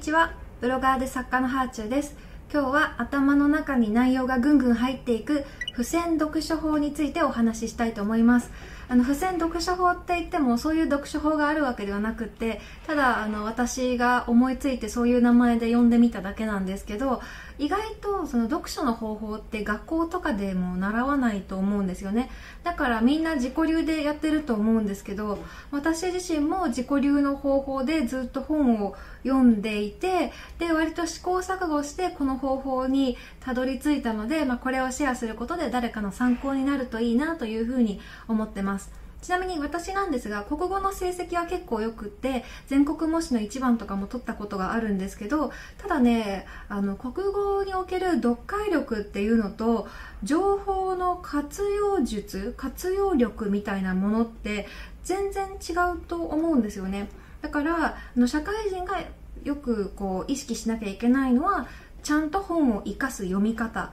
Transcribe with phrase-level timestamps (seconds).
[0.00, 0.32] ちは。
[0.62, 2.16] ブロガーで作家のハーチューです。
[2.50, 8.50] 今日は頭の中に内容がぐんぐん入っていく付箋読書法についてお話ししたいと思います。
[8.90, 17.22] あの付箋読書法って言ってもそういう読書法があるわけではなくてただあの私が思いついてそういう名前で呼んでみただけなんですけど
[17.60, 22.30] 意外とその読書の方法って学校とかでも習わないと思うんですよね。
[22.64, 25.38] だからみんな自己流でやってると思うんですけど
[25.70, 38.79] 私自身も自己流の方法でずっと本を読んでいてで割と試行錯誤してこの方法にたどり着いたので、まあ、これをシェアすることで誰かの参考になるといいなというふうに思ってます。
[39.22, 49.88] ちなみに私なんですが国語の成績は結構よくって全国模試の1番とかも取ったことがあるんですけどただねあの国語における読解力っていうのと
[50.22, 54.66] 情報の活用術活用力みたいなものって
[55.04, 57.08] 全然違うと思うんですよね。
[57.40, 59.02] だからあの社会人が
[59.44, 61.66] よくこう意識しなきゃいけないのは
[62.02, 63.92] ちゃんと本を生かす読み方。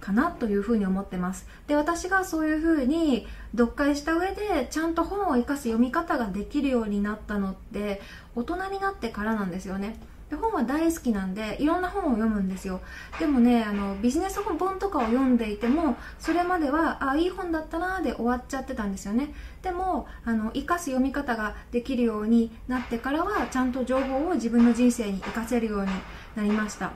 [0.00, 1.46] かなというふうに思ってます。
[1.66, 8.00] で私がそういうふうに読解した上でちゃんと本を生かす読み方ができるようになったのって
[8.34, 9.98] 大人になってからなんですよね。
[10.30, 12.80] で本は大好きなんでいろんな本を読むんですよ。
[13.18, 19.32] でもねあのビジネス本とかを読んでいてもそれまではあいい本だったなで終わっちゃってたんですよね。
[19.62, 25.88] でもあの生かす読み方ができるようになってからはちゃんと情報を自分の人生に生かせるように
[26.36, 26.92] なりました。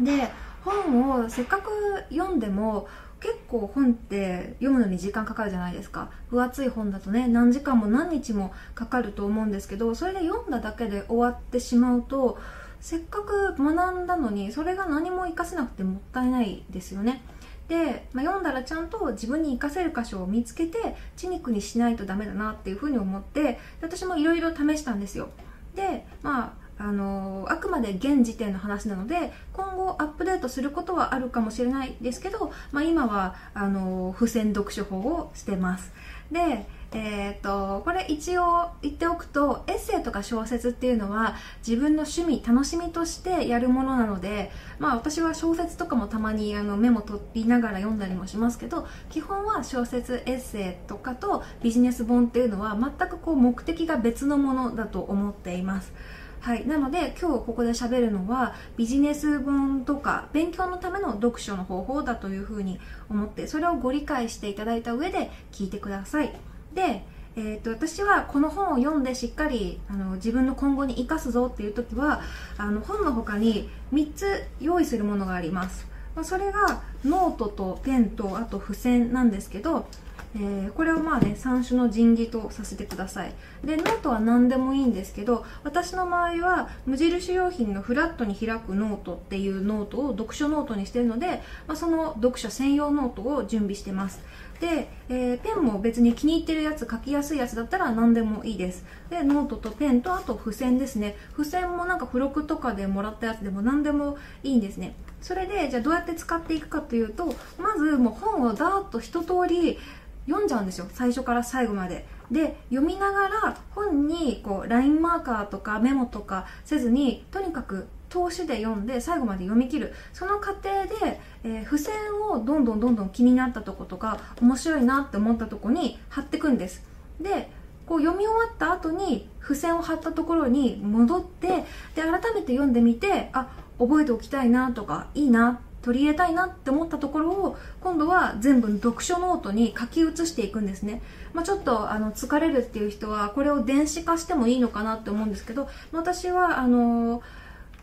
[0.00, 0.30] で
[0.66, 1.70] 本をせっかく
[2.10, 2.88] 読んでも
[3.20, 6.10] 結構本って読むのに時間かかるじゃないですか。
[6.28, 12.38] 分厚い本だとね何時間も何日もかかると思うんですけどそれで読んだだけで終わってしまうと
[12.80, 17.22] せっかく学んだのにそれが何も活かせなくてもったいないですよね。
[17.68, 25.30] で、まあ、読んだらちゃんと自分に活かせる箇所を見つけて血肉にしないとダメだなっていうふうに思って私もいろいろ試したんですよ。
[25.74, 35.92] でまああのあくまで現時点の話なので今後アップデートすることはあるかもしれないですけど、まあ、今はあの付箋読書法をしてます
[36.30, 41.34] でえーと、これ一応言っておくとエッセイとか小説っていうのは
[41.66, 55.92] 自分の趣味楽しみとしてやるものなので、まあ、私は小説とかもたまにあのメモ取りながら読んだりもしますけど基本は小説エッセイとかとビジネス本っていうのは全くこう目的が別のものだと思っています。
[56.40, 62.78] はい、なので今日ここで喋るのはビジネス本とか勉強のための読書の方法だというふうに
[63.10, 66.32] 思ってそれをご理解していただいた上で聞いてください。
[66.72, 67.04] で、
[67.34, 72.20] えーと、私はこの本を読んでしっかりあの自分の今後に生かすぞっていう時は
[72.56, 75.86] あの本の他に3つ用意するものがあります。
[76.22, 79.86] それがノートとペンとあと付箋なんですけど
[80.34, 83.32] えー、これはまあね3種の神器とさせてください。
[83.64, 94.20] でノートは何でもいいんですけど私の場合は無印良品のフラットに開くノートっていうノートを読書ノートにしてるので、まあ、その読書専用ノートを準備してます。
[94.60, 98.84] で、えー、ペンも別に気に入ってるやつ書きやすいやつだったら何でもいいです。
[99.10, 101.16] でノートとペンとあと付箋ですね。
[101.36, 104.94] 付箋もなんか付録とかでもらったやつでも何でもいいんですね。
[105.20, 109.78] それでじゃあどうやって使っていくかというとまずもう本をダーッと一通り
[110.26, 110.86] 読んじゃうんですよ。
[110.92, 112.06] 最初から最後まで。
[112.30, 119.94] で読みながら本にこうラインマーカーとかメモとかせずにとにかく通しで読んで最後まで読み切る。
[120.12, 121.94] その過程で、えー、付箋
[122.30, 126.84] をどんどんどんどん気になったとことか面白いなって思ったとこに貼ってくんです。
[127.20, 127.50] で
[127.86, 131.48] こう読み終わった後に付箋を貼ったところに戻って
[131.94, 133.48] で改めて読んでみてあ
[133.78, 141.00] 覚えておきたいなとかいいな取り入れたいなって思ったところを今度は全部読書ノートに書き写していくんですね、
[141.32, 147.22] まあ、ちょっとあの疲れるっていう人はこれを電子化してもいいのかなって思うんですけど私はあの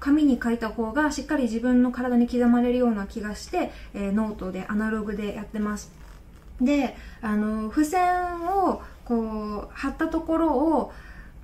[0.01, 5.93] 紙に書いた方がしっかり自分の体に刻まれるような気がして、えー、ノートでアナログでやってます。
[6.59, 10.91] であの付箋をこう貼ったところを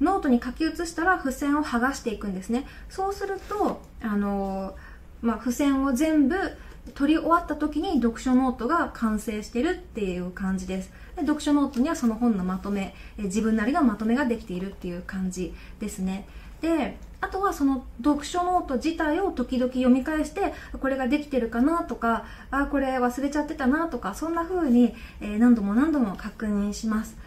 [0.01, 2.67] ノートに書き写したら付箋を剥がしていくんですね。
[2.89, 4.88] そうするとあのー
[5.21, 6.35] まあ、付箋を全部
[6.95, 10.91] 取り終わった時に読書ノートが完成してるっていう感じです。
[11.15, 16.27] で読書ノートにはその本のまとめえ自分なりのまとめができているっていう感じですね。
[16.61, 27.17] であとはその読書ノート自体を時々読み返してこれができてるかなとかあこれ忘れちゃってたなとかそんな風に何度も何度も確認します。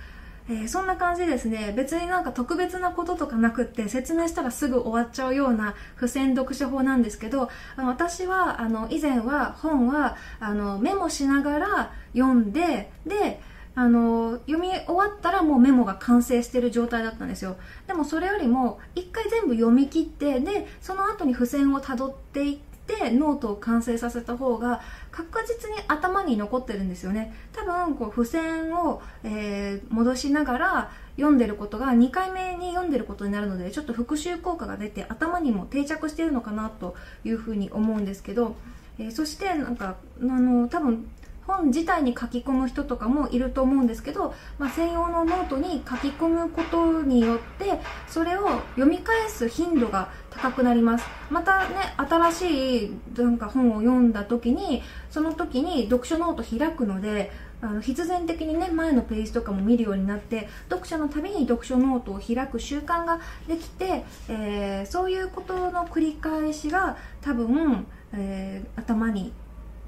[0.48, 1.72] えー、そんな感じですね。
[1.76, 13.40] 別になんか特別なこととかなくって説明したらすぐ終わっちゃうような付箋読書法なんですけど私はあの以前は本はあのメモしながら読んでで
[13.74, 17.56] あの読み終わったらもうメモが完成してる状態だったんですよ。
[17.86, 24.81] でもそれよりも一回全部読み切ってでその後に付箋をたどっていってノートを完成させた方が
[25.11, 27.34] 確実に頭に残ってるんですよね。
[27.52, 36.94] 多分こう付箋を、えー、戻しながら読んでることが2回目に読んでることになるのでちょっと復習効果が出て頭にも定着しているのかなと
[37.25, 38.56] いうふうに思うんですけど、
[38.99, 41.08] えー、そしてなんかあの多分
[41.46, 51.06] 本自体に書き込む人とかもいると思うんですけど、まあ、専用のノートに書き込むことによってそれを読み返す頻度が高くなります。
[51.30, 57.30] またね新しいなんか本を読んだ時にその時に読書ノート開くので
[57.60, 69.32] あの必然的にね前のページとかも見るようになって読書のたびに読書ノートを開く習慣ができて、えー、そういうことの繰り返しが多分、えー、頭に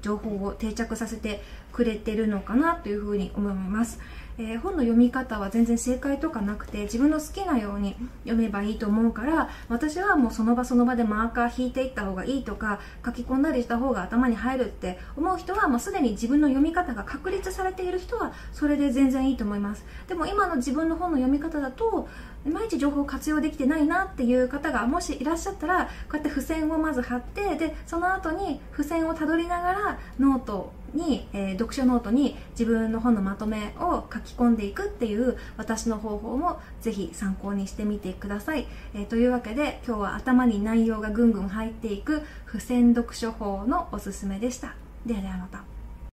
[0.05, 1.41] 情報を定着させて
[1.75, 3.99] くれてるのかなというふうに思います。
[4.37, 7.95] えー、本の読み方は全然正解とかなくて自分の好きなように
[8.25, 22.09] 読めばいいと思うから私はもうその場その場でマーカー引いていった方がいいとか書き込んだりした方が頭に入るって思う人はもうすでに自分の読み方が確立されている人はそれで全然いいと思いますでも今の自分の本の読み方だと
[22.45, 44.75] いまいち情報を活用できてないなっていう方がもしいらっしゃったらこうやって付箋をまず貼ってでその後に付箋をたどりながらノートに、えー、読書ノートに自分の本のまとめを書き込んでいくっていう私の方法もぜひ参考にしてみてください、えー、というわけで今日は頭に内容がぐんぐん入っていく付箋読書法のおすすめでした。
[45.05, 45.74] ではではまた。